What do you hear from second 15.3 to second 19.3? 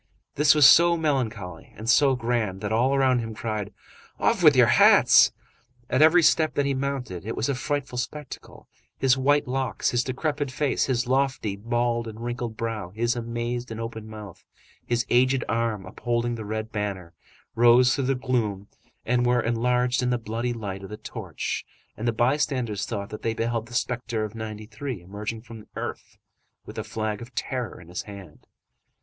arm upholding the red banner, rose through the gloom and